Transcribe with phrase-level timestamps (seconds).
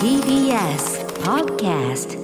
[0.00, 2.18] TBS Podcast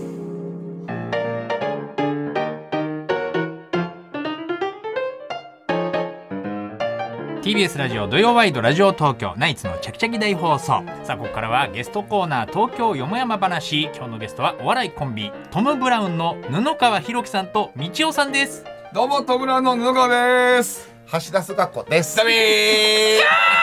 [7.42, 10.66] TBS ラジオ土曜ワイドラジオ東京ナイツのチャキチャキ大放送。
[11.04, 13.84] さあここからはゲストコーナー東京よもやま話。
[13.84, 18.62] 今日のゲストはお笑いコンビトム・ブラウンの布川博樹さんと道夫さんです。
[18.92, 20.08] どうもトムラウンの布川
[20.56, 20.94] です。
[21.06, 22.18] 橋田須学校です。
[22.18, 23.55] ダメー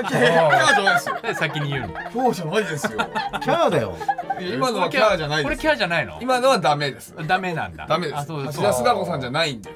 [0.00, 1.18] 今日じゃないですよ。
[1.22, 1.94] で先に言うの。
[2.12, 2.98] 今日じゃないですよ。
[3.42, 3.96] キャーだよ。
[4.40, 6.18] 今のはキャーじゃないこれですキャーじゃないの？
[6.20, 7.14] 今のはダメです。
[7.26, 7.86] ダメなんだ。
[7.86, 8.18] ダメです。
[8.18, 9.70] あそう橋田須賀子さんじゃないんで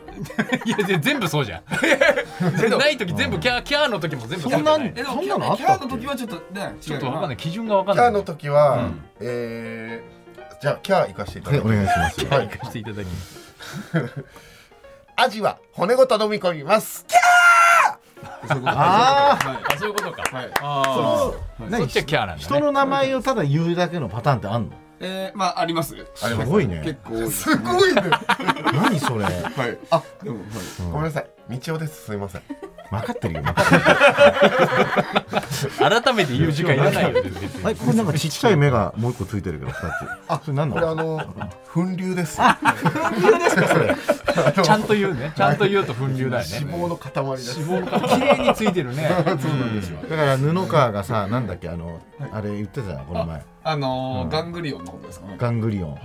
[0.65, 1.63] いやで全部そうじゃん。
[2.61, 2.79] けど。
[2.79, 7.35] ない時全部キャーキャーの時も全部そんなんじゃいえでもそんなのあったキャーの時はちょっとねちょっとわかんない。
[7.35, 8.07] い基準がわかんない。
[8.07, 9.03] キャーの時は、うん。
[9.21, 11.75] えー、じゃあキャー行かせていたはいだきます。
[11.75, 14.25] お願いしますはい、 していただきます。
[15.17, 17.07] アジは骨ごと飲み込みます。
[18.49, 19.75] そういうことあはい。
[19.75, 20.37] あそういうことか。
[20.37, 20.51] はい。
[20.61, 20.83] あ
[21.61, 21.79] あ何？
[21.81, 22.43] そっちはキャーなんだね。
[22.43, 24.77] 人の名前をただ言うだけのパターンってあんの？
[25.01, 26.83] えーまあありますすごいね。
[26.85, 28.03] 結構すすごいね。
[28.73, 29.25] 何それ？
[29.25, 29.79] はい。
[29.91, 30.47] あでもはい。
[30.93, 31.27] ごめんなさい。
[31.51, 32.05] 道夫です。
[32.07, 32.43] すみません。
[32.91, 33.43] 分かってるよ。
[35.79, 37.23] 改めて言う時間いらないよ。
[37.65, 39.83] はいこれなんかちっちゃい目がもう一個ついてるけど二つ。
[40.29, 40.81] あそれ何なの？
[40.81, 42.37] これあの粉流です。
[44.63, 45.33] ちゃんと言うね。
[45.35, 46.51] ちゃんと言うと粉瘤だよね。
[46.61, 47.61] 脂肪の塊です。
[47.61, 48.09] 脂肪の塊。
[48.09, 49.09] 綺麗についてるね。
[49.17, 49.25] そう
[49.57, 49.99] なんですよ。
[50.09, 52.01] だから布川がさなんだっけあの
[52.33, 53.43] あれ言ってたじゃんこの前。
[53.67, 55.37] あのーガングリオンのことですかね。
[55.39, 55.95] ガングリオン。
[55.95, 55.97] は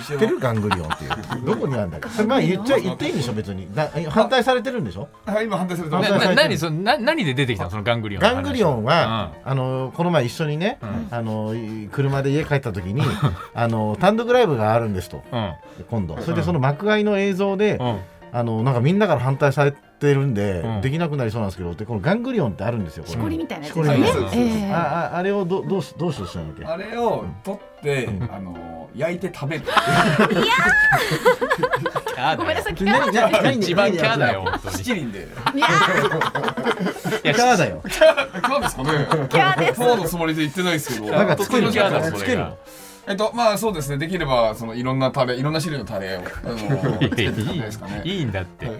[0.00, 0.02] い。
[0.04, 0.40] 知ってる？
[0.40, 1.10] ガングリオンっていう。
[1.46, 2.08] どこにあるんだっけ？
[2.08, 3.34] それ前言っちゃ言っていいんでしょ？
[3.34, 3.68] 別に。
[3.72, 5.08] だ反対されてるんでしょ？
[5.26, 6.10] はい今反対されてます。
[6.10, 7.70] な反対な何そのな何で出てきたの？
[7.70, 10.78] そのガングリオンガングリオンは、あのこの前一緒にね、
[11.10, 13.02] あのい車で家帰った時に
[13.54, 15.22] あの単独ライブがあるんですと。
[15.32, 15.52] うん。
[15.90, 16.20] 今度。
[16.20, 17.98] それでその幕間の映像で、うん。
[18.32, 20.80] あのなんかみんなから反対されてるんで、うん。
[20.80, 23.12] できなくなりそうなんですけどでこのガングリオンってあるんですよこれ。
[23.14, 23.76] しこりみたいなやつ。
[23.76, 23.94] ですよ
[24.44, 26.64] ねあああれをどどうしどうしようとしたんだっけ？
[26.66, 29.62] あれを取って、あの焼いて食べる。
[29.62, 34.44] キャーごめんなさい、で 何何何一番キャーだよ。
[34.70, 35.20] 七輪で。
[35.20, 35.60] い
[37.28, 37.82] やキャーだよ。
[37.88, 38.76] キャーです。
[38.76, 39.06] かね。
[39.28, 41.12] キャーですフォーのつもりで言ってないですけど。
[41.12, 42.54] なんかつけるキャーだそれが
[43.06, 43.98] えっとまあそうですね。
[43.98, 48.02] できればそのいろんなタレ、いろんな種類のタレをあのつけて食べたいですかね。
[48.04, 48.76] いんだって本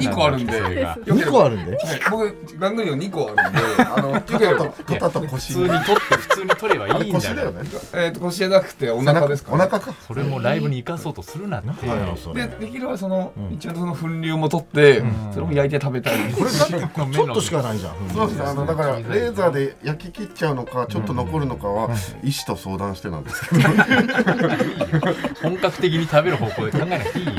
[0.00, 0.60] 二個あるんで。
[0.60, 5.52] それが2個あるんではい僕ガングリオン二個あるんで、あのよければ肩と腰。
[5.54, 7.60] 普通に取って普通に取ればいいんだよ腰だよね。
[7.94, 9.94] えっと腰じゃなくてお腹ですか、お腹か。
[10.06, 11.86] それもライブに生かそうとするなって
[12.34, 16.32] でできればその、一応その粉流も取って、それも焼いて食べたい。
[16.32, 18.42] これだってちょっとしかないじゃんそうです。
[18.42, 21.88] あのだからレーザーで焼き切っちゃうのか、ちょっと残るのかは
[22.22, 23.68] 医師と相談してなんですけど。
[25.42, 27.32] 本格的に食べる方向で考えなくていいよ。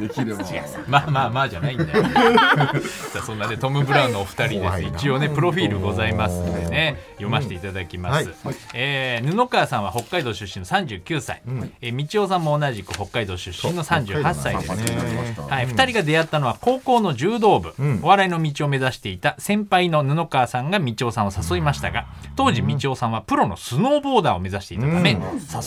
[0.00, 0.44] できれば。
[0.86, 2.04] まあまあまあじゃないんだよ。
[3.12, 4.82] さあそんなねトム・ブラウンのお二人です。
[4.82, 8.56] 一応ねプロフィールございますのでね読ませていただきます、はい。
[8.74, 11.42] えー布川さんは北海道出身の39歳、
[11.80, 14.74] えー道夫さんも同じく北海道出身の38歳です。
[14.76, 18.00] ねはい、2人が出会ったのは高校の柔道部、ん。
[18.02, 25.18] お笑いの道を目指していた先輩の布川さんが道夫さんを誘いましたが当時道夫さんはプロのスノーボーダーを目指していたため、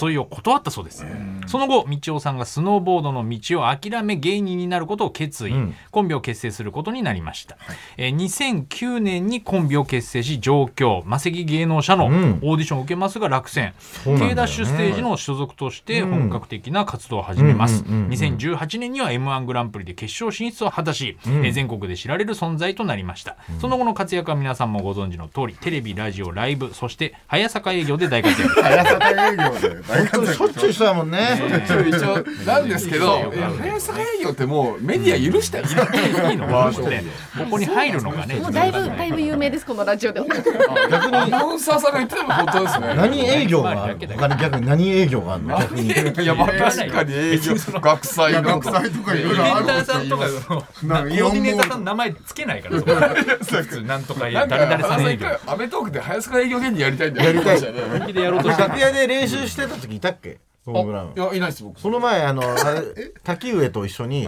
[0.03, 1.05] 誘いを断ったそうです、
[1.45, 5.75] その後道夫さんがスノーボードの道を諦め芸人になることを決意、ん。
[5.91, 7.57] コンビを結成することになりました、
[7.97, 11.03] えー2009年にコンビを結成し上京。
[11.05, 12.15] 魔石芸能者のオうん。
[12.39, 18.11] ーディションを受けますが落選、K ダッシュステージの所属として本格的な活動を始めます、うんうんうんうん。
[18.11, 28.61] 2018年には m 1グランプリで決勝進出を果たし、えー全国で知られる存在となりました、その後の活躍は皆さんもご存知の通りテレビラジオライブそして早坂営業で大活躍。
[28.61, 30.33] 早坂営業で大活躍。
[30.33, 30.45] しょ。
[30.45, 31.41] っちゅう一緒だもんね。
[31.65, 35.65] 一応一応なんですけど、早坂営業ってもうメディア許したよ。
[35.65, 36.37] いい。
[36.37, 37.03] のかなね
[37.37, 40.25] ここに入るのがねもうだいぶだいぶ有名ですこのラジオでは。
[40.27, 41.17] 逆に。
[41.17, 42.93] アナウンサーさんが言ってるの本当ですね。
[42.95, 44.07] 何営業があるの？
[44.15, 45.59] 他に逆に何営業があるの？
[45.59, 45.89] 逆に。
[45.89, 52.79] いやまあ確かに営業学祭の学祭とかいろいろあるターさんとかコーディネーターさんの名前つけないから
[53.83, 55.27] なんとかなんか誰々さん営業。
[55.45, 57.33] アメトークで早坂営業芸人やりたいんだよ。
[57.33, 60.39] やりたい本気でやろうとして楽屋で練習してた時いたっけ？
[60.65, 61.79] トム・ブラウンいやいないです僕。
[61.79, 62.81] その前あの あれ
[63.23, 64.27] 滝上と一緒に、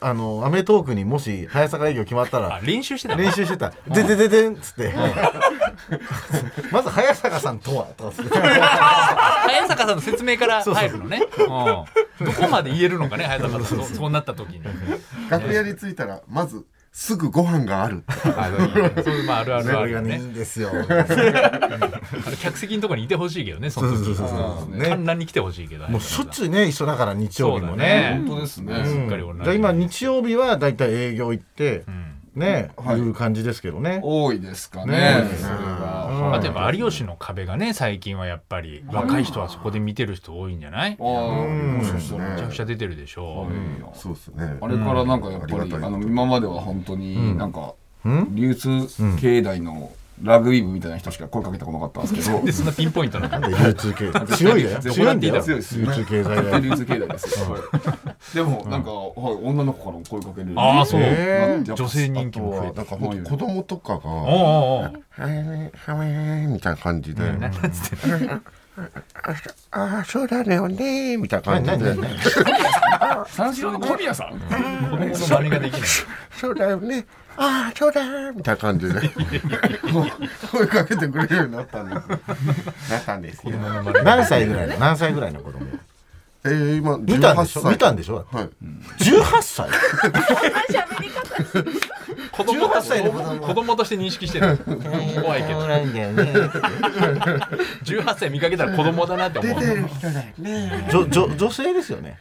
[0.00, 3.22] あのアメトークにもし早坂営業決まったあら練習してたの？
[3.22, 4.92] 練習してた「ででででん」っつって。
[6.72, 11.22] まず早坂さんとはとかつって早坂さんの説明から入るのね。
[11.38, 11.46] うん。
[12.26, 13.84] どこまで言えるのかね早坂さん。
[13.84, 14.62] そうなった時に。
[15.28, 16.64] 楽屋に着いたらまず
[16.98, 18.04] すぐご飯がある。
[18.08, 20.70] あのそういうまああるあるあこれがねいいんですよ。
[22.40, 24.28] 客席のところにいてほしいけどねその時そうそう。
[24.28, 27.84] そう観覧に来てほしいけどもうしょっちゅうね一緒だから日曜日もね。
[27.84, 28.22] ね。
[28.26, 28.82] 本当ですね。
[28.86, 31.84] じじゃあ今日曜日はだいたい営業行って、
[32.36, 32.98] ね、はい。
[32.98, 33.08] い。
[33.08, 34.00] う感じですけどね。
[34.02, 34.92] 多いですかね。
[34.92, 35.28] ね。
[35.36, 36.08] それが。
[36.10, 40.96] うんかあとやっぱ有吉の壁がね最近はやっぱり若い人はそこで見てる人多いんじゃない？
[41.00, 43.48] ああもしかしたらめちゃくちゃ出てるでしょ
[43.94, 44.58] そうですね。
[44.60, 45.84] あれからなんかやっぱり、うん。
[45.84, 47.74] あの今までは本当になんか、
[48.08, 48.34] ん？
[48.34, 48.86] 流通
[49.20, 49.90] 経済の
[50.22, 52.44] ラグビー部みたいな人しか声かけてこなかったんですけど。
[52.44, 53.48] でそんなピンポイントなの？
[53.50, 54.80] で流通経済強いだよ。
[54.80, 55.34] 全強いんだよ。
[55.34, 55.56] 流通
[56.04, 57.38] 経済だよ流通経済です。
[57.40, 57.62] よ、はい。
[58.34, 60.52] でもなんか、はい、女の子からも声かける。
[60.56, 61.00] ああそう。
[61.02, 61.74] えー。
[61.74, 65.22] 女性人気も増えてはなんかほんと子供とかがおうおうおう。
[65.22, 67.22] はいはいみたいな感じで。
[69.70, 71.94] ああそうだよねみたいな感じで。
[73.28, 74.38] 三四郎の小宮さん？
[74.38, 75.82] 子供の真似ができない。
[76.30, 77.06] そうだよね
[77.38, 79.00] ああそうだみたいな感じで。
[80.50, 82.08] 声かけてくれるようになったんです
[82.90, 83.56] なったんですよ。
[84.04, 85.66] 何歳ぐらいの何歳ぐらいの子供？
[86.44, 87.72] えー、今見たんでしょ？18歳。
[87.72, 88.24] 見たんでしょ？
[88.32, 88.48] はい。
[89.02, 89.68] 18歳？
[92.32, 93.40] 子供と18歳の子供。
[93.46, 94.56] 子供として認識してる。
[95.22, 96.22] 怖いけどないんだよね
[97.84, 99.60] 18歳見かけたら子供だなって思う。
[99.60, 100.88] る人だよね。
[100.92, 102.18] 女女女性ですよね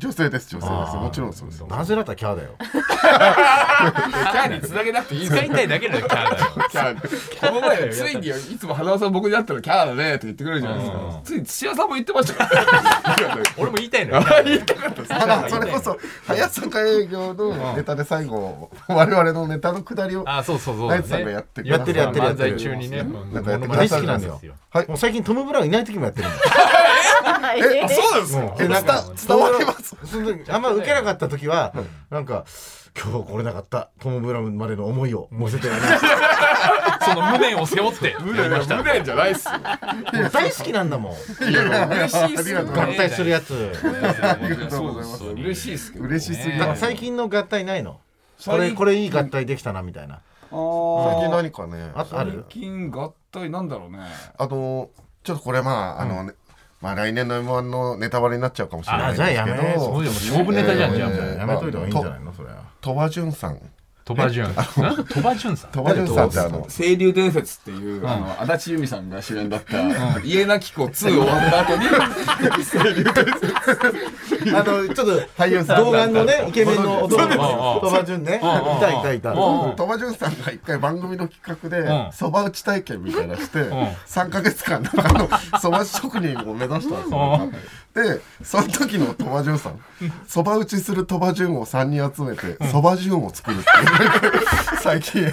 [0.00, 0.96] 女性です女性です。
[0.96, 1.62] もちろんそうです。
[1.68, 2.50] 男性だったらキャーだよ。
[2.58, 5.20] キャーにつなげなくていい。
[5.20, 6.46] です使いたいだけだよキャーだよ。
[6.70, 11.20] キャーこの前ついにいつも花輪さん僕に会ったらキャーだねって言ってくれるじゃないですか。
[11.24, 12.66] ついに土屋さんも言ってましたから。
[13.58, 14.24] 俺も言いたいのよ。
[15.10, 20.88] あらそれこそ早坂営業のネタで最後我々のネタのくだりをあそうそうそう。
[20.88, 24.88] ナイツさんがやってくやってるやってるや漫ってる才中にねなんかやってく大ださる好きなんだよはい。
[24.88, 26.42] もう最近トム・ブラウンいない時もやってるんだよ。
[27.82, 29.96] えそうなんですかえなんか伝わります
[30.48, 31.72] あんま受けなかった時は
[32.10, 32.44] なんか
[32.98, 36.04] 今日来れなかったトム・ブラウンまでの思いを乗せてやります。
[37.06, 39.46] その無念を背負って無念じゃないっす
[40.32, 41.12] 大好きなんだもん。
[41.40, 43.72] 嬉しいっすよ合体するやつ。
[45.36, 48.00] 嬉しいっす嬉しすぎ最最近の合体ないの
[48.44, 53.98] これこれいい合体できたなみたいな近何かねあある最近合体なんだろうね
[54.38, 54.90] あの
[55.22, 56.32] ちょっとこれまああのね
[56.80, 61.08] まあ来年の M1 のネタバレになっちゃうかもしれないあじゃあやめですけどすごいよもう勝負ネタじゃんじゃあ。
[61.10, 62.56] もうやめといた方がいいんじゃないのそれは。
[62.80, 63.60] 鳥羽潤さん
[64.14, 64.54] 鳥羽潤ん。
[65.06, 65.70] 鳥羽潤さん？
[65.72, 69.78] 鳥羽潤さんってあの清流伝説っていう、あの足立由美さんが主演だった
[70.24, 71.86] 「家なき子2」終わった後に
[74.54, 78.36] あのちょっと俳優さん童顔のねイケメンの男の鳥羽潤ね。
[78.36, 81.70] いたいたいたうん鳥羽潤さんが一回番組の企画うん。
[82.10, 83.62] でそば打ち体験みたいなのしてん。
[83.70, 85.28] 3か月間あの
[85.60, 87.50] そば職人を目指したんですよ
[87.94, 89.80] でその時の鳥羽潤さん。
[90.26, 94.42] そば打ちする鳥羽潤を3人集めてそば潤を作るっていう。
[94.80, 95.22] 最近。
[95.22, 95.32] やっ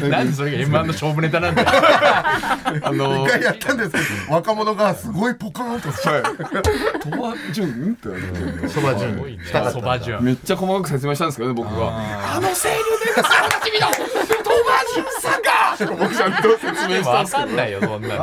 [0.00, 1.68] てなんでそれが M1 の勝負ネタなんだよ。
[1.72, 6.08] あの一回やったんですけど若者がすごいポカーンとして。
[7.00, 9.38] 鳥羽潤って言われてそばすごいね。
[9.38, 11.88] 潤したかったそば潤めっちゃ細かく説明したんですけどね僕が
[12.34, 14.33] あの清流伝説おなじみ
[15.00, 17.46] の鳥羽潤さんが僕ちゃんと説明したんわですけど。
[17.46, 17.80] かんないよ。
[17.80, 18.16] そんな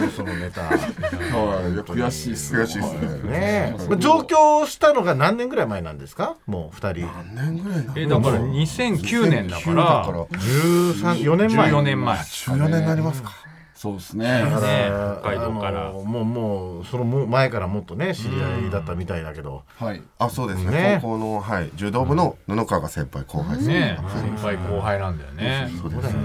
[0.00, 0.62] のそのネタ。
[0.62, 2.94] はいいや悔しいっす悔しいっす
[3.26, 3.74] ね。
[3.98, 6.36] 上京したのが何年ぐらい前なんですか？
[6.46, 7.06] もう二人。
[7.34, 8.38] 何年ぐらいなのえだから。
[8.40, 10.06] 2009年だから。
[10.06, 11.70] 134年前。
[11.72, 12.18] 14年前。
[12.18, 13.32] 14年になりますか
[13.76, 14.26] そうですね。
[14.26, 15.92] だからね北海道から。
[15.92, 19.62] もうもうそのも前からもっとね知り合いだったみたいだけど。
[19.76, 20.02] はい。
[20.18, 20.70] あそうですね。
[20.70, 20.98] ね。
[21.02, 23.98] 高校の、はい、柔道部の布川が先輩後輩ですね。
[24.20, 25.70] 先輩後輩なんだよね。
[25.80, 26.16] そうです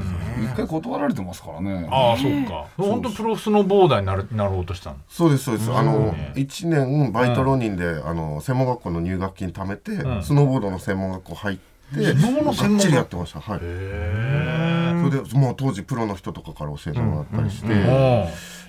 [0.42, 1.88] 一回断られてますからね。
[1.92, 4.96] ああそうか本当プロスノーボーダーになるなろうとしたの？
[5.10, 5.72] そうですそうです。
[5.72, 9.92] あの1年バイト浪人で、あの専門学校の入学金貯めて、
[10.24, 13.42] スノーボードの専門学校入ってスノボの専門やってました。
[13.42, 13.60] はい。
[13.60, 17.68] それでもう当時プロの人とかから教えてもらったりして、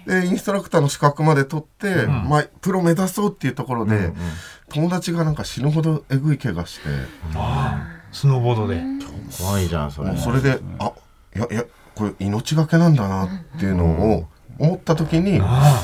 [0.06, 4.12] でインストラクターの資格まで取って、まあ、プロ目指そうっていうところで、
[4.70, 6.88] 友達がなんか死ぬほどえぐい怪我して、
[8.10, 8.82] スノーボードで。
[9.38, 10.16] 怖いじゃんそれ。
[10.16, 10.92] それであ
[11.36, 11.64] いやいや
[11.94, 13.84] これ命がけなんだなっていうの
[14.16, 14.26] を
[14.62, 15.40] 思った時に、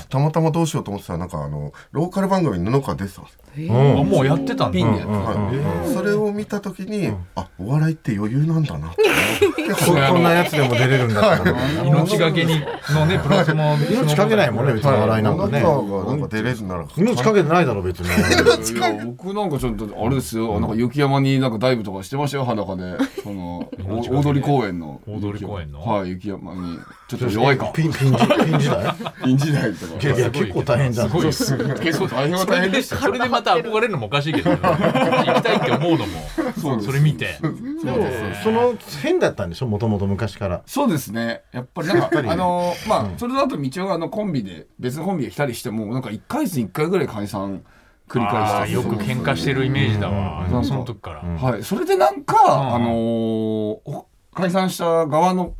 [0.09, 3.75] たまたまどうしようと思ってたらなんかあのローカル番組に布川出てたんですよ。
[3.75, 4.71] あもうやってたんだ。
[4.71, 5.93] ピンでやってはい。
[5.93, 9.03] それを見た時に、あお笑いって余裕なんだなって。
[9.75, 11.85] ここんなやつでも出れるんだったら。
[11.85, 12.55] 命がけに
[12.95, 15.61] のねプロスノー命かけないもんね別に笑いなんかね。
[15.61, 18.09] なんか出れるなら命かけてないだろ別に。
[19.05, 22.97] 僕なんかちょっとあれですよ、なんか雪山になんかダイブとかしてましたよ裸で。
[23.25, 26.79] その お大通公園の大通公園のはい雪山に。
[27.09, 27.67] ちょっと弱いか。
[27.73, 28.13] ピンピン
[28.69, 28.95] 時代
[29.25, 37.39] ピン時代とかいや結構大変じゃん結構大変は大変でしたそれでまた憧れるのもおかしいけどね行きたいって思うのもそれ見て
[38.43, 47.63] その変だったんでしょもともと昔からそうですねやっぱりなんかあのまあそれだと道夫があのコンビで別のコンビで来たりしてもなんか1回月に1回ぐらい解散
[48.09, 55.55] 繰り返してよく喧嘩してるイメージだわうんその時からはいそれでなんか、あのー解散した側の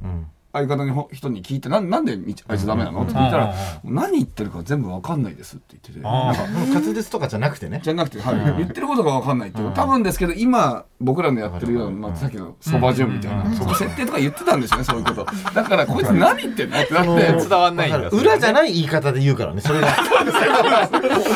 [0.53, 3.03] 相方の人に聞いてなんなんでみあいつダメなの？
[3.03, 6.01] って聞いたら何言ってるか全部わかんないですって言ってて。
[6.03, 7.81] あなんか滑舌とかじゃなくてね。
[7.85, 9.73] じゃなくて、はい、言ってることが分かんないっていう。
[9.75, 15.27] 多分ですけど今僕らのやってるような、まあ、さっきのそば順みたいな、そこ設定とか言ってたんですよねそういうこと。
[15.55, 18.09] だからこいつ何言ってんのってなって伝わんないんだ。
[18.09, 19.89] 裏じゃない言い方で言うからねそれが。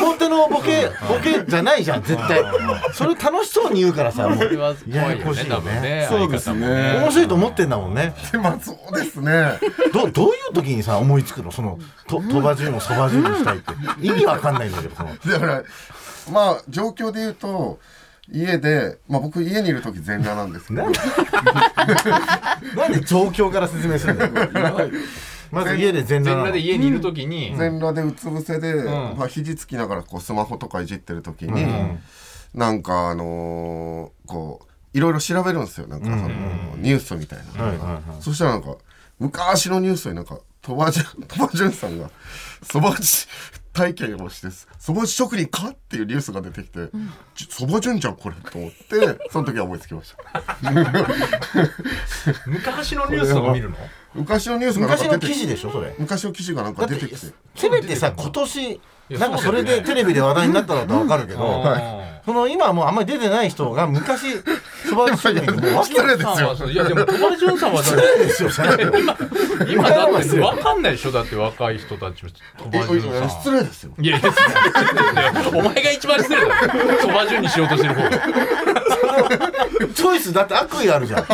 [0.01, 2.41] 表のボケボケじゃないじゃん絶対。
[2.93, 4.37] それ楽しそうに言うからさもう。
[4.39, 6.97] それは怖いよねそうですね。
[6.99, 8.15] 面白いと思ってんだもんね。
[8.41, 9.59] まあそうですね。
[9.93, 11.51] どどういう時にさ思いつくの？
[11.51, 13.73] そのと鳥羽順をそば順にしたいって。
[14.01, 15.09] 意味わかんないんだけどその。
[15.15, 15.63] だから
[16.31, 17.79] まあ状況で言うと
[18.31, 20.83] 家で、まあ、僕家にいる時全裸なんですけど。
[20.83, 20.93] なん
[22.93, 23.01] で？
[23.05, 24.31] 状況から説明するんだよ。
[25.51, 27.53] まず家で全全裸で家にいる時に。
[27.57, 28.85] 全裸でうつ伏せで、ん。
[29.17, 31.67] まあ、肘つきながらこうスマホとかいじってる時に、
[32.55, 35.87] なんかあのーこういろいろ調べるんですよ。
[35.87, 36.27] なんかその、
[36.77, 38.01] ニュースみたいな、はいはいはい。
[38.21, 38.75] そしたらなんか
[39.19, 42.09] 昔のニュースになんか鳥羽潤鳥羽潤さんが
[42.63, 43.27] そば打ち
[43.73, 46.89] 体験をしてそば打ち職人かっていうニュースが出てきて
[47.35, 50.17] ちそば潤じゃんこれと思ってその時は思いつきました。
[52.45, 53.77] 昔のニュースを見るの？
[54.13, 55.95] 昔のニュースがなん昔か出ての記事でしょそれ。
[55.97, 57.17] 昔の記事がなんか出てきて。
[57.55, 58.77] せめてさ今年や
[59.09, 62.03] なんかそれでテレビで話題になったらとわかるけど、はい。
[62.25, 64.37] その今はもうあんまり出てない人が昔
[64.89, 65.43] そばもうわけです
[66.63, 66.69] よ。
[66.69, 68.49] いやでも鳥羽潤さんはですよ
[68.97, 69.17] 今
[69.67, 72.23] 今だって分かんないでしょだって若い人たち
[72.57, 73.29] 鳥羽潤さん。
[73.29, 73.91] 失礼ですよ。
[73.99, 74.31] いやいや
[75.49, 76.47] お前が一番失礼だ。
[76.47, 76.53] よ
[77.01, 78.09] 鳥羽潤にしようとしてる方。
[78.09, 78.09] が
[79.93, 81.25] チョイスだって悪意あるじゃん。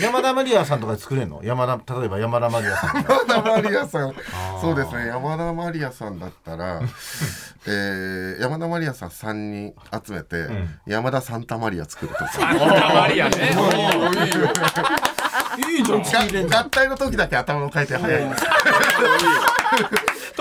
[0.00, 1.40] 山田マリアさんとかで作れんの？
[1.42, 2.96] 山田例えば山田マリアさん。
[3.02, 4.14] 山田マリアさん。
[4.60, 5.06] そうですね。
[5.08, 6.80] 山田マリアさんだったら、
[7.66, 9.74] えー、山田マリアさん3人
[10.06, 10.46] 集めて、
[10.86, 12.28] 山田サンタマリア作るとか。
[12.28, 13.50] サンタマリアね。
[15.58, 16.48] いいじゃん。
[16.48, 18.24] が合体の時だけ頭の回転早い。
[18.24, 18.44] んです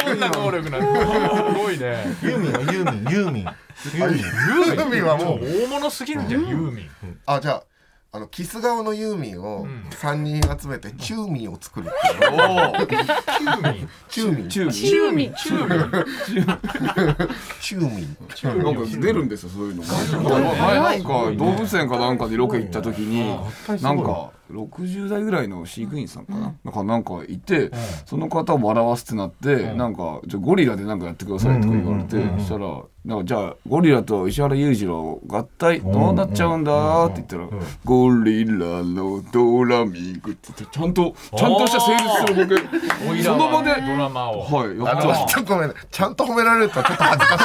[0.10, 2.04] どんな能力なのすごいね。
[2.24, 3.44] ユーミンはユーミンユーミン。
[3.44, 4.20] ユーミン？
[4.20, 6.90] ユーミンはもう大物すぎるじゃんユーミン。
[7.26, 7.64] あじゃあ
[8.10, 12.32] あのキス顔のユーミンを3人集めてチューミンを作るっていう。
[12.32, 12.36] お
[12.84, 13.90] おチューミン。
[14.10, 14.50] チューミン。
[14.50, 15.34] チューチューミン。
[15.36, 15.98] チューミン。
[17.62, 18.64] チューミン。
[18.64, 19.84] なんか出るんですよそういうの。
[19.84, 23.28] 前なんか動物園かなんかでロケ行った時に
[23.84, 27.72] なんか60代ぐらいの飼育員さんかななんかなんかいて
[28.06, 42.62] その方を笑わすってなってなんかじゃあゴリラでなんかやってくださいとか言われてそしたらなんかじゃあゴリラと石原裕次郎合体どうなっちゃうんだって言ったらゴリラのドラミングって言ってちゃんとちゃんとした成立するボケ
[43.10, 44.42] おいらその場ではドラマを。
[44.42, 47.38] はいやっちょっとごめんちゃんと褒められるとちょっと恥ずか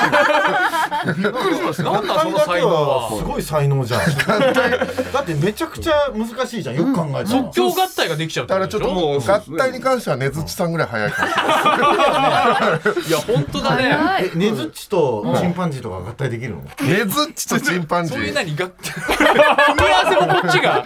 [1.75, 1.83] しい。
[1.83, 3.11] なんだその才能は。
[3.19, 4.01] すごい才能じゃん。
[5.13, 6.77] だってめちゃくちゃ難しいじゃん。
[6.77, 7.27] よく考えたら。
[7.27, 11.11] 即興合体ができちゃうだからちょっともう合体に関してはねずっちさんぐらい早い。
[11.13, 14.31] かもしれないいや本当だね。
[14.35, 16.63] えねずっちとチンパンジーとか合体できるの？
[16.63, 16.69] ね
[17.07, 18.57] ずっちとチンパンジそういうー何？
[18.57, 20.85] が 組み合わせもこっちが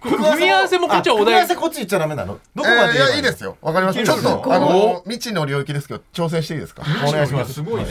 [0.00, 2.38] 組み合わせもこっちはおあ組み合わ題せこっち行っちゃダメなの？
[2.54, 3.56] どこまで言えばやいいですよ。
[3.60, 4.04] わかりました。
[4.14, 6.82] ちょっとあの未知の領域ですけど挑戦していいですか？
[7.06, 7.52] お願いします。
[7.54, 7.82] すごい。
[7.84, 7.88] ね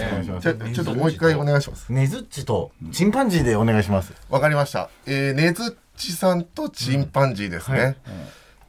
[0.73, 1.89] ちょっともう一回お願いします。
[1.91, 4.13] ねずっちとチンパンジーでお願いします。
[4.29, 4.89] わかりました。
[5.05, 7.97] えーねずっちさんとチンパンジーですね。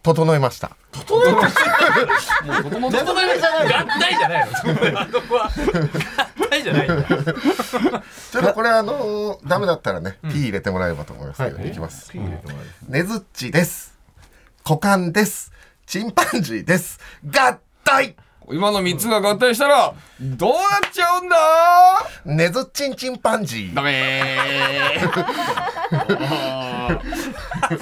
[0.02, 0.74] 整いました。
[0.92, 1.40] 整え合
[4.00, 4.52] 体じゃないの。
[6.40, 11.70] 合体じゃない ちょっとこれあのーダメだったらね P 入れてもらえればと思いますけどい。
[11.70, 12.10] きます。
[12.88, 13.94] ねずっちです。
[14.64, 15.52] 股間です。
[15.86, 16.98] チンパンジーです。
[17.26, 18.16] 合体
[18.52, 21.36] 今の3つが合体したらどうなっちゃうんだ？
[22.24, 25.08] ねずっちんチンパンジーダメー。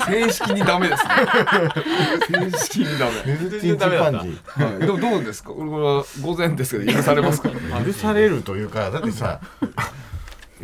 [0.06, 2.50] 正式にダメですね。
[2.50, 3.12] 正式にダメ。
[3.32, 5.50] ねずっちチンパンジーはい、でもどうですか？
[5.50, 7.50] これは午前ですけど許されますか？
[7.84, 9.40] 許されるというかだってさ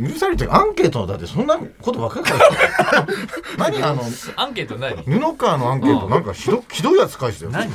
[0.01, 3.15] 許されるというかアンケートだってそんなことばっかり書いてある。
[3.59, 4.03] 何あの
[4.37, 7.51] アンケート何布川のアンケートなんかひどひどいやつ書いてたよ。
[7.51, 7.71] 何？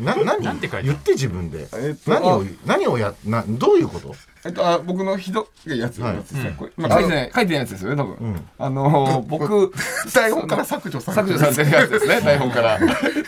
[0.00, 0.42] な何？
[0.42, 1.68] なんて書いて言って自分で。
[1.74, 4.14] えっと何を何をやなどういうこと？
[4.42, 6.00] えっと、あ僕のひどいやつ。
[6.00, 6.16] はい。
[6.16, 9.70] やつですねこれまあ、書いてない書いてないやつですよね多分、あのー 僕
[10.14, 11.38] 台本から削除されてる。
[11.38, 12.78] 削除されてるやつですね 台本から。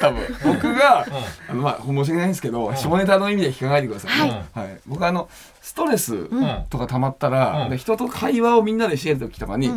[0.00, 0.22] 多分。
[0.42, 1.06] 僕が、
[1.50, 4.80] あのまあ申し訳ないんですけど、下ネタの意味で聞かないでください、はい。
[4.86, 5.28] 僕あの
[5.62, 6.28] ストレス
[6.70, 7.70] とか溜まったら、うん。
[7.70, 9.70] で人と会話をみんなでしてる時とかに、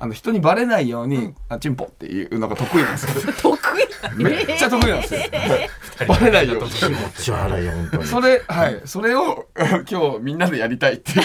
[0.00, 3.32] あの人にバレないように「あチンポ」っていうのが得意なんですよ。
[3.40, 5.20] 得意 めっちゃ得意なんですよ。
[6.06, 6.60] バレないよ。
[6.68, 8.04] 気持ち悪いよ本当に。
[8.04, 8.80] それはい。
[8.84, 9.46] それを
[9.90, 11.24] 今日みんなでやりたいっていう。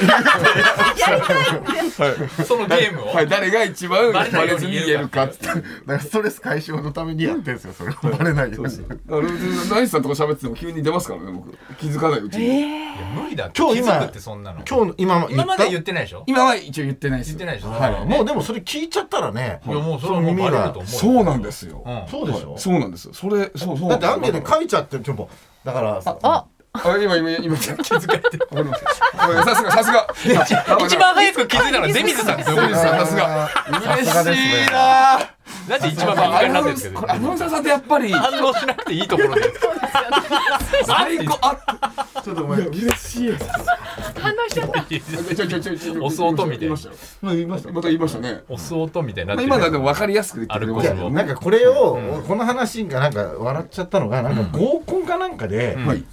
[2.46, 3.27] そのゲームを、はい。
[3.27, 5.46] 誰が一番バレずに言えるかっつって。
[5.48, 8.86] だからストレス解消のためにやってんですよそれをバレないように。
[9.10, 9.22] あの
[9.75, 11.51] ナイスさんとか喋ってても急に出ますからね僕。
[11.77, 12.68] 気づかないうちに、いや
[13.15, 14.62] 無理だ今日今気づくってそんなの。
[14.68, 16.24] 今日今今まで言っってないでしょ？
[16.25, 17.30] 今は一応言ってないです。
[17.32, 17.70] 言ってないでしょ？
[17.72, 18.06] はい。
[18.06, 20.86] もうでもそれ聞いちゃったらねいやもうそれはもうバレると思うよ。
[20.88, 22.03] そうなんですよ、うん。
[22.10, 22.56] そうでしょ？
[22.63, 23.13] そうなんですよ。
[23.13, 25.29] それそうそうだってアンケート書いちゃってるちょっと。
[25.65, 28.38] だからあらあ今今今気づかれて。
[28.38, 28.89] わかりました
[29.44, 30.08] さすがさすが。
[30.86, 32.50] 一番早く気づいたのは出水さんです。
[32.50, 33.00] よ出水さん。
[33.00, 33.50] さすが。
[33.70, 35.20] 嬉しいな
[35.70, 39.53] なんで一番敏感になってるんですけどアナウンサーさんってやっぱり反応しなくていいところで
[40.86, 43.34] 最高あちょっとお前嬉しい
[44.20, 46.72] 反応しちゃったちょちょちょ押す音みたい言い
[47.22, 56.03] ま言いましたまた言いましたね押す音みたいにな今のはでも分かりやすく言ってくれましたよアルコールをなんかこれを、この話がなんか笑っちゃったのがなんか合コンかなんかで、はい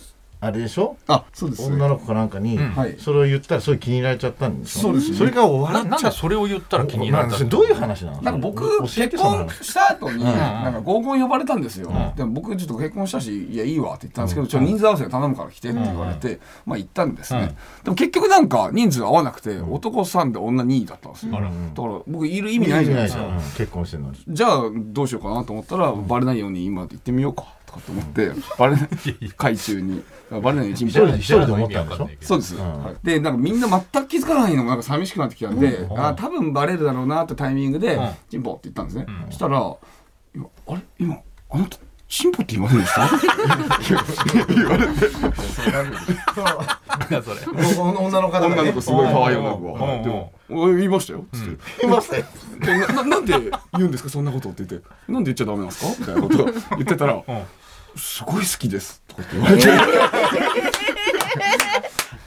[0.41, 0.97] あれでしょ？
[1.07, 2.97] あそうです女の子かなんかに、はい。
[2.99, 4.81] それを言ったらすごい気に入られちゃったんでしょ？
[4.81, 5.17] そうですね。
[5.19, 7.45] それが笑なっちゃっなんでそれを言ったら気になったなんか？
[7.45, 8.23] どういう話なの？
[8.23, 17.55] なんか僕結婚した後になんか合コン呼ばれたんですよ、でも僕ちょっと結婚したしいやいいわって言ったんですけど、ちょっと人数合わせで頼むから来てって言われて、まあ行ったんですね、
[17.85, 21.51] でも結局なんか人数合わなくて男3で女2だったんですよ、だから
[22.07, 23.37] 僕いる意味ないじゃないですか、うん。
[23.37, 24.19] 結婚してるのに。
[24.27, 28.89] じゃあどうしようかなと思ったら、バレないように今行ってみようかとかと思ってバレない
[29.37, 30.03] 会中に。
[30.31, 32.09] バレないように準備一人で思ったんでしょ？
[32.21, 33.07] そうです、はい。
[33.07, 39.59] でなんかみんな全く気づかないのがなんか寂しくなってきたんで、あ多分バレるだろうなってタイミングでん「チンポ」って言ったんですね、そしたら
[40.33, 40.81] 「今あれ？
[41.01, 41.17] 今
[41.51, 43.01] あなたチンポって言いませんでした?
[43.01, 43.07] な
[47.07, 47.41] んだそれ
[47.77, 49.87] 女の方女の子すごい可愛い女の子うんが。
[50.03, 51.47] でも「おい言いましたよ」っつっ
[51.79, 51.87] て。
[51.87, 52.25] いますね
[52.61, 53.35] でなんで
[53.77, 57.21] 言うんですかそんなことって言って「なんで言っちゃダメなんですか?」みたいなことを言ってたら
[57.97, 59.69] 「すごい好きです」とかって言われて。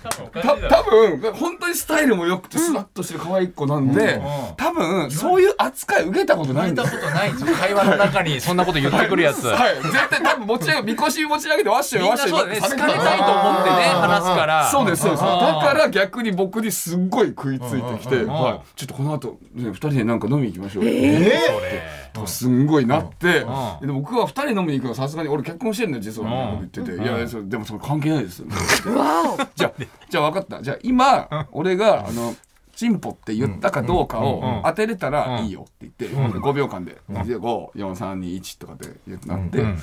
[0.04, 4.22] た多分本当にスタイルも良くてスラッとしてる可愛い子なんで、
[4.58, 9.46] 多分そういう扱い受けたことないんですことないんですよ会話の中にそんなこと言ってくるやつ。
[9.48, 14.70] はい、絶対多分持ち上げみこし持ち上げてわっしょいみんわっしょいなそうだね好かれたいと思ってね話すから。
[14.70, 15.24] そうですそうです。
[15.24, 18.28] だから逆に僕にすっごい食いついてきて、ん。
[18.28, 20.94] はい、ちょっとこの後、ね、2人でなんか飲みに行きましょう、それ。
[20.94, 23.88] とすんごいなって、ん。
[23.88, 26.30] で僕は2人飲みに行くのはさすがに俺結婚してるんだよ実は。
[26.56, 28.44] 言ってて、いやそれでもそれ関係ないです。
[29.56, 29.74] じゃあ
[30.10, 30.62] じゃあ分かった。
[30.62, 32.36] じゃあ今俺があの
[32.76, 36.08] チンポって言ったかどうかを当てれたらいいよって言って、
[36.40, 39.74] 5秒間で「54321」とかで言ってなって、で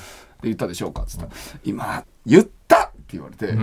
[0.43, 1.27] 言ったでしょうかっつった。
[1.27, 1.33] ら
[1.65, 3.57] 「今言った!」って言われて、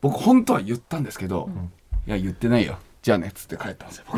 [0.00, 1.50] 僕本当は言ったんですけど
[2.06, 2.78] 「いや言ってないよ。
[3.02, 4.04] じゃあね」っつって帰ったんですよ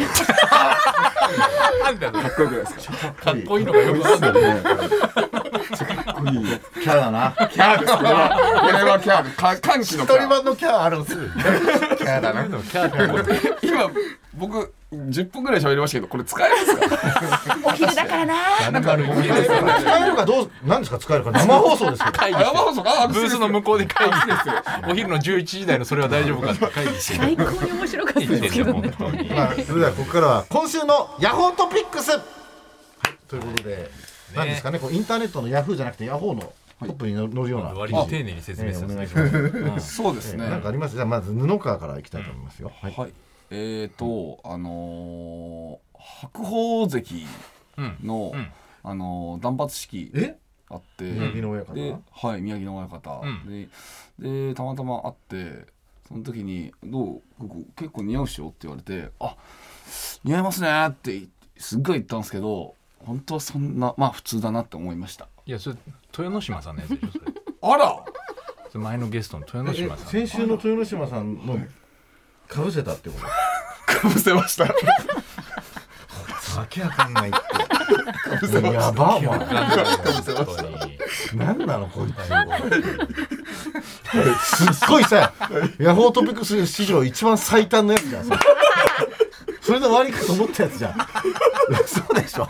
[1.29, 3.65] かっこよくないですかかっこいい。
[3.65, 4.41] のがよくわかんな。
[6.31, 6.35] い
[6.83, 7.01] キャラ。
[7.03, 10.85] だなキャーですこれはこれはキャーですか歓喜のキャー一人版のキャラ。
[10.85, 12.21] あるんですキャラ。
[12.21, 13.91] だなキャーキャー今
[14.35, 17.59] 僕10分ぐらい喋りましたけどこれ使えますか？
[17.65, 18.71] お昼だからな。
[18.71, 21.33] なんかある意味ですよね使えるかどうなんですか使えるか？
[21.33, 23.03] 生放送ですけど 会議あ生放送か？
[23.03, 24.33] あブースの向こうで会議して
[24.91, 26.53] お昼の11時台のそれは大丈夫か？
[26.53, 28.93] って会議して最高に面白かったですけどね。
[28.99, 29.05] そ
[29.75, 32.21] れではここからは今週のヤホートピックス、はい、
[33.29, 33.91] ということで、
[34.35, 34.79] なんですかね？
[34.79, 39.15] こうインターネットのヤフーじゃなくてヤホーのトップに乗るような、割と丁寧に説明するえーお願いし
[39.73, 39.97] ます。
[39.97, 40.49] そうですね。
[40.49, 40.95] なんかあります？
[40.95, 43.13] じゃあまず布川からいきたいと思いますよ、はい
[43.51, 47.27] はいえーとあのー白鵬関
[48.03, 48.49] の、うん。
[48.85, 50.37] あのー断髪式え？
[50.71, 53.47] あって宮城野親方ではい宮城の親方、うん。
[53.51, 53.69] で
[54.49, 55.67] でたまたま会って
[56.09, 57.23] その時に「どう？
[57.77, 59.37] 結構似合うっしょ?」って言われて「あ
[60.25, 61.23] 似合いますね」って
[61.57, 65.29] すっごい言ったんですけど本当はそんなまあ普通だなって思いました。
[65.47, 65.77] いやそれ
[66.13, 67.25] 豊ノ島さんのやつでしょそれ。
[67.63, 68.05] あら！
[68.75, 70.11] 前のゲストの豊ノ島さん。
[70.11, 71.59] 先週の豊ノ島さんの
[72.49, 73.17] かぶせたってこ
[73.87, 74.01] と？
[74.01, 74.65] かぶせました。
[74.65, 74.75] わ
[76.69, 77.39] けわかんないって。
[78.73, 79.55] やばお前本当
[80.69, 80.99] に
[81.35, 82.17] 何なのこいつ。
[84.75, 85.33] すっごいさ
[85.79, 88.39] ヤホートピックス史上一番最短のやつじゃんそれ。
[89.61, 90.97] それで終わりかと思ったやつじゃん。
[91.87, 92.49] そうでしょ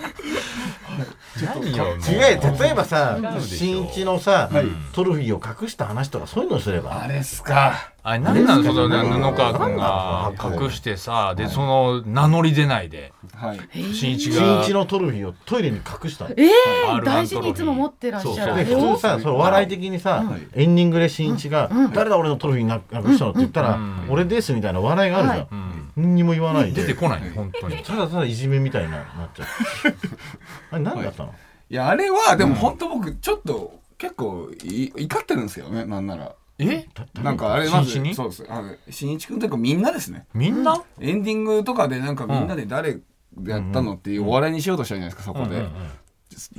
[1.47, 1.97] 何よもう。
[1.97, 4.51] 違え例えばさ新一のさ、
[4.93, 7.03] トロフィーを隠した話とかそういうのをすれば。
[7.03, 7.93] あれっすか？
[8.05, 13.13] あれ何なのそのね布川君が隠してさでその名乗り出ないで。
[13.35, 13.61] はい。
[13.95, 16.31] 新一新が一のトロフィーをトイレに隠したの。
[16.37, 16.51] ええ
[16.89, 18.65] R1 大事にいつも持ってらっしゃる。
[18.65, 20.25] 普通さその笑い的にさ、
[20.55, 26.83] エンディングで新一が「誰だ俺のトロフィーななくしたの?」って言ったら「俺です」みたいな笑いがあるじゃん、うん何にも言わないで。
[26.83, 27.23] 出てこない。
[27.23, 27.77] の本当に。
[27.83, 29.47] ただただいじめみたいにななっちゃう
[30.73, 31.35] あれ何だったの、
[31.71, 36.35] いやあれはでも本当僕ちょっと結構い怒ってるんですけどねなんなら。
[36.61, 36.87] え？
[37.23, 38.47] なんかあれまずそうです。
[38.49, 40.27] あの新一君というかみんなですね。
[40.35, 40.83] みんな？
[41.01, 43.01] エンディングとかでなんかみんなで誰
[43.37, 45.69] でやったのっていうお笑いにしようとしたじゃないですかそこで、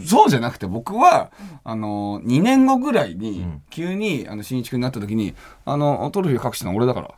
[0.06, 1.32] そうじゃなくて僕は
[1.64, 7.12] あの2年後ぐらいに急にあの新一君になった時に「あのトロフィー隠したの俺だから」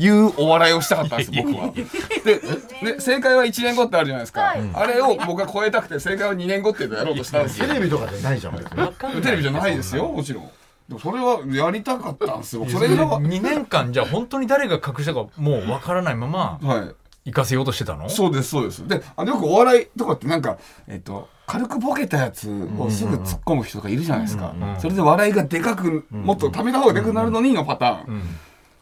[0.00, 1.72] いうお笑いをしたかったんです 僕は。
[1.72, 7.66] でで正解は1年後ってあるじゃないですか、あれを僕は超えたくて正解は2年後っていうのをやろうとしたんですよ。
[7.66, 10.50] テレビとかでないじゃんテレビじゃないですよもちろん。
[10.88, 12.64] でもそれはやりたかったんですよ。
[12.64, 13.20] そそれがれがは。
[13.20, 16.94] 2年間じゃあ本当に誰が隠したかもうわからないままい。
[17.26, 18.08] 行かせようとしてたの？
[18.08, 18.88] そうですそうです。
[18.88, 20.56] であのよくお笑いとかってなんか
[20.88, 28.22] えっと軽くボケたやつをすぐ突っ込む人とかいるじゃないですか、それで笑いがでかくもっとためた方がでかくなるのにのパターン、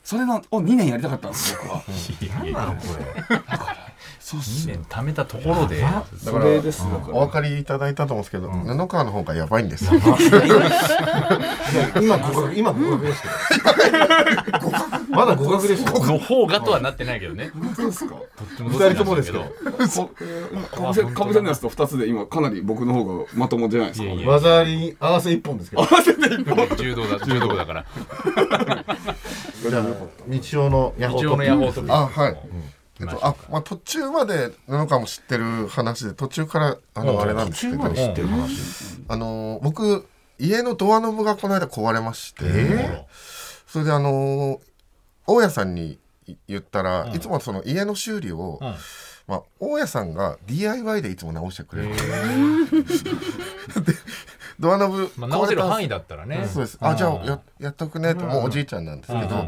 [0.08, 1.82] それのを2年やりたかったんです僕は。
[2.40, 2.80] 何なのこ
[3.28, 3.38] れ
[4.18, 5.82] そうっ2年貯めたところで。
[5.82, 9.84] だからそれですだからお分かりいただいたと思うんですけど、布川の方がやばいんです。
[9.84, 10.00] よ。
[12.00, 14.70] 今合格今合格ですけど。
[15.10, 15.92] まだ合格ですよ。
[16.06, 17.50] の方がとはなってないけどね。
[17.54, 18.14] 本当ですか？
[18.60, 19.44] 二人ともですけど。
[19.44, 19.50] か
[20.88, 24.08] ぶせかぶせのやつと2つで今かなり僕の方がまともじゃないですか？
[24.30, 25.82] 技あり合わせ一本ですけど。
[26.78, 27.84] 柔道だ柔道だから
[29.62, 29.84] じゃあ
[30.26, 32.38] 日曜のヤホー一応のヤホートピあ、ックはい。
[33.00, 37.88] えっと、あ、まあ、途中まで布川も知ってる話で、途中から、あの、あれなんですけど。
[37.90, 40.06] 知ってる話あの、僕、
[40.38, 42.44] 家のドアノブがこの間壊れまして。
[43.66, 44.60] それで、あの、
[45.26, 45.98] 大家さんに
[46.48, 48.58] 言ったら、いつもその家の修理を。
[49.28, 51.94] まあ、大家さんが DIY でいつも直してくれる。
[51.94, 52.00] で
[54.60, 56.48] ドアノブまあ直せる範囲だったらね。
[56.52, 56.76] そうです。
[56.80, 58.12] あ、じゃあややっとくね。
[58.12, 59.46] って、もうおじいちゃんなんですけど、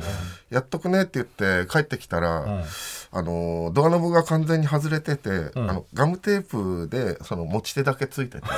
[0.51, 2.63] やっとくねって言って帰ってきたら、
[3.13, 8.53] あのドアノブが完全に外れてて、あのガムテープでその持ち手だけついてて、で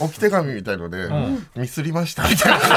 [0.00, 1.08] 置き手紙みたいので、
[1.54, 2.60] ミスりましたみたいな。
[2.60, 2.70] 感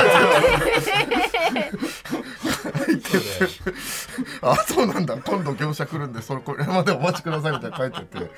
[3.00, 3.20] じで
[4.42, 5.18] あそうなんだ。
[5.18, 8.32] 今度業者来るんでそれこれまでお待ちくださいみたいな書いてて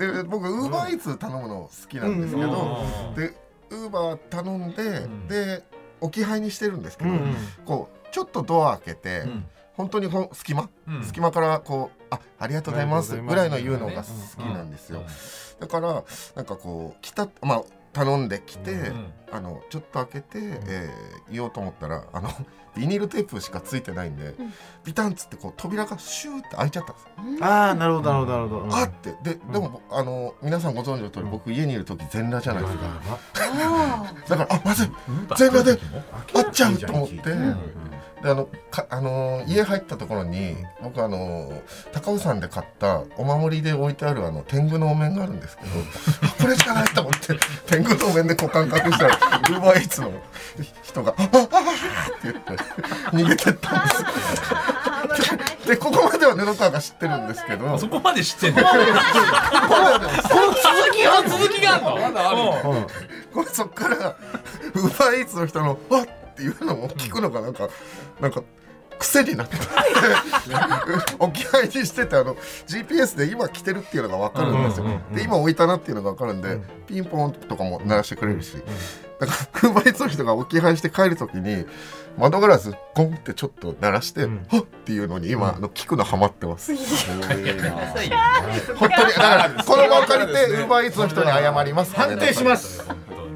[0.00, 2.84] で僕ウーバーイーツ頼むの好きなんですけど、
[3.14, 3.34] で
[3.68, 5.62] ウーバー頼んで、で
[6.00, 7.10] 置き配にしてるんですけど、
[7.66, 9.24] こうちょっとドア開けて、
[9.74, 11.04] 本当にほん隙間、うん。
[11.04, 14.08] 隙間からこう「あありがとうございます」ありがとうございますぐらいの言うのが好
[14.42, 15.02] きなんですよ、
[15.60, 16.02] だから
[16.34, 18.92] なんかこう来たまあ頼んできて、
[19.30, 22.30] あのちょっと開けて、えー言おうと思ったらあの
[22.76, 24.34] ビニールテープしかついてないんで、
[24.84, 28.76] ビタンっつってこう扉がシューって開いちゃったんです、ああなるほどなるほどなるほど。
[28.76, 32.84] あってででも、あの皆さんご存知の通り僕家にいる時全裸じゃないですか、
[34.28, 34.90] だからあまずい
[35.36, 35.78] 全裸で
[36.34, 37.16] あっちゃうと思って、
[38.22, 41.60] であのかあのー家入ったところに僕あのー
[41.92, 45.70] 高尾山で買ったお守りで置いてあるあの天狗のお面があるんですけど
[46.28, 47.34] あこれしかないと思って
[47.66, 50.12] 天狗のお面で股間隠したらウーバーイーツの
[50.82, 52.59] 人が「ああああ!」って言って
[53.12, 54.04] 逃げてったんです。
[55.64, 57.78] ででここまでは布川が知ってるんですけど。
[57.78, 58.82] そこまで知ってんだ この
[59.98, 61.96] 続きが続きがあるの。
[61.96, 62.38] まだある
[63.32, 67.68] これそっからウーバーイーツの人の「わっ!」っていうのを聞くのがなんか
[68.20, 68.42] なんか
[69.00, 69.56] 癖になって
[71.18, 72.36] 置き配にしててあの
[72.66, 78.56] GPS で今来てるっていうのが分かるんですよ、で今置いたなっていうのが分かるんで、ピンポンとかも鳴らしてくれるし、
[79.18, 79.32] だか
[79.62, 81.64] らウーバーイーツの人が置き配して帰る時に
[82.18, 86.74] 窓ガラスゴンってちょっと鳴らして「はっ!」っていうのに今、あの聞くのハマってます。
[86.74, 86.80] 本
[87.28, 92.82] 当にだからこの場を借りてウーバーイーツの人に謝ります判定します。
[92.82, 92.84] う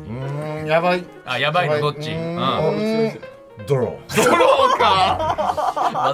[0.09, 1.05] ーんやばい。
[1.25, 2.11] あやばいのどっち？
[2.11, 3.65] ううんー。
[3.65, 3.93] んドロわ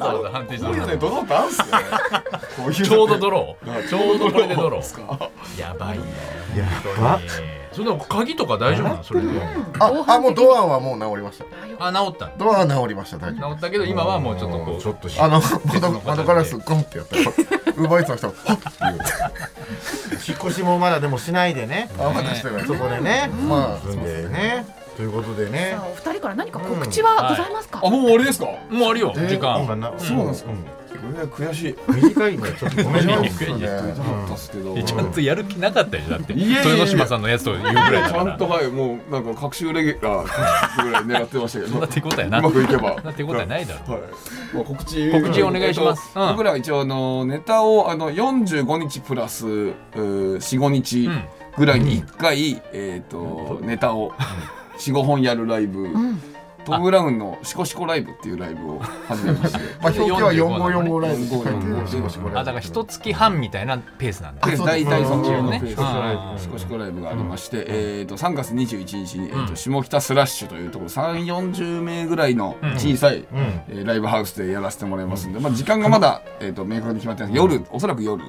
[0.00, 1.66] ざわざ判定してこういうるねドローってあるんすね。
[2.56, 3.88] こういうちょうどドロー。
[3.88, 5.18] ちょうどこれでドロー。
[5.18, 6.04] かやばいね。
[6.54, 6.66] ーや
[7.00, 7.20] ば。
[7.72, 9.04] それでも鍵とか大丈夫なの？
[9.04, 9.28] それで
[9.78, 11.44] ああもうドアはもう治りました。
[11.78, 12.30] あ治った。
[12.36, 13.18] ドアは治りました。
[13.18, 15.40] 大丈夫治ったけど今はもうちょっとこうちょっとしあの
[15.72, 18.98] 窓窓ガラスゴンってやったらウーバーイーツの人が「はっ!」って言う
[20.28, 21.88] 引っ越しもまだでもしないでね。
[21.98, 23.30] あまだしてないそこでね。
[23.48, 24.66] まあ住んでね
[25.00, 25.70] ということでね。
[25.72, 28.44] さあお二人から何か告知はございますか、あもう終わりですか？
[28.68, 29.14] もうあるよ。
[29.14, 29.66] 時間。
[29.98, 30.50] そうなんですか？
[30.50, 31.76] えー悔しい。
[31.88, 36.34] 短いねちょっとごめんね悔しいちゃんとやる気なかったでしょだって。
[36.34, 41.70] いやいやいや豊ノ島さんのやつと言うぐらいだちゃんとはいもうなんか各週レギュラーぐらい狙ってましたけど。
[41.72, 42.96] そんな手応えなうまくいけば。
[42.96, 44.02] そんな手応えないだろはい、
[44.52, 45.10] まあ、告知。
[45.10, 46.12] 告知お願いします。
[46.14, 49.46] うんえっと僕らは一応あのネタをあの45日プラス
[49.94, 51.24] 45日うん
[51.56, 54.12] ぐらいに1回、えっ、とネタを
[54.80, 55.88] 45本やるライブ。
[55.92, 56.39] と
[56.70, 58.78] トム・ブラウンの「シコシコライブ」っていうライブを
[59.08, 59.58] 始めまして。
[59.82, 65.62] まあ表記は4545ライブって書いて45シコシコライブあだから一月半みたいなペースなんだで大体そのそうね。
[66.38, 73.24] シコシコライブがありまして、えー、と3月21日に、えーと下北スラッシュというところ3 4 0名ぐらいの小さい、
[73.68, 78.22] えーライブハウスでやらせてもらいますんで、まあ、時間がまだ、えー、と明確に決まってないんですけど夜おそらく夜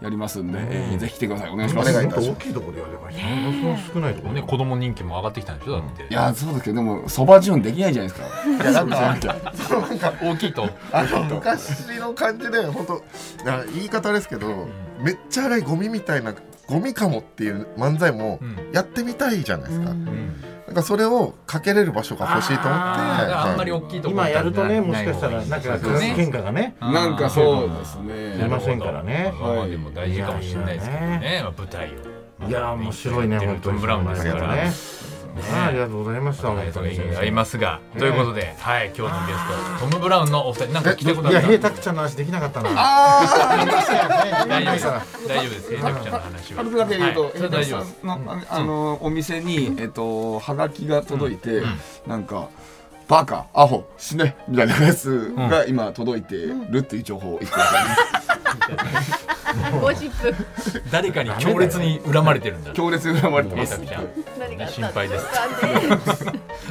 [0.00, 1.90] やりますんで、えーぜひ来てくださいお願いします。
[1.90, 4.42] お願いいたします大きいところでやればいいなものすごい少ないところね。
[4.42, 8.26] 子供人気も上がってきたんでしょだっていやそうですけどでもそば順できないじゃないですか？
[8.50, 10.68] いやなんかそのなんか大きいと。
[10.92, 14.68] あの昔の感じで本当あ言い方ですけど、
[15.00, 16.34] めっちゃ荒いゴミみたいな
[16.66, 18.72] ゴミかもっていう漫才もん。
[18.72, 26.76] やってみたいじゃないですか、なんかそれをかけれる場所が欲しいと思ってあんまり大きいとこ今やるとねもしかしたらなんか喧嘩がね。
[26.80, 28.36] なんかそうですね。
[28.38, 29.32] 出ませんからね。
[29.40, 32.48] まあまあでも大事かもしれないですけどねまあ舞台を。
[32.48, 33.78] いや面白いね本当に。
[33.78, 34.54] ブラウンですから。
[34.54, 34.72] ね
[35.36, 36.48] ありがとうございました。
[36.48, 36.98] 本当に。
[37.16, 37.80] ありますが。
[37.98, 42.70] ということではい今日のゲストトム・ブラウンのお二人なんか聞いたことあいやった平拓ちゃんの話できなかったな。
[44.46, 45.76] 大丈夫です大丈夫です。
[45.76, 46.56] 平拓ちゃんの話は。
[46.58, 47.32] 軽くだけ言うと、はい。
[47.36, 47.96] それ大丈夫です。
[48.00, 51.62] さんのあのお店にえっとはがきが届いて、
[52.06, 52.48] なんか。
[53.08, 57.84] バカ、アホ、死ねみたいなやつが今届いてるっていう情報を言ってください。
[59.80, 60.34] ゴシップ。
[60.90, 62.72] 誰かに強烈に恨まれてるんだ。
[62.72, 63.78] 強烈に恨まれてます。
[64.38, 65.26] 何があった心配です。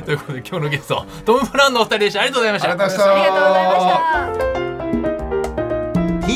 [0.03, 2.71] ということで今日のゲストトム・ブラウンのお二人でしたありがとうございました。
[2.71, 3.13] ありがとうございました。
[3.13, 3.73] ありがとうございま
[6.21, 6.27] した。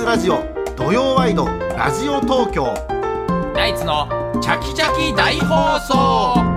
[0.00, 0.44] TBS ラジオ
[0.76, 2.72] 土曜ワイドラジオ東京。
[3.54, 4.08] ナイツの
[4.40, 6.49] チャキチャキ大放送